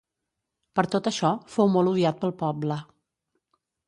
Per 0.77 0.83
tot 0.95 1.09
això 1.11 1.29
fou 1.55 1.69
molt 1.73 1.91
odiat 1.91 2.17
pel 2.23 2.33
poble. 2.39 2.79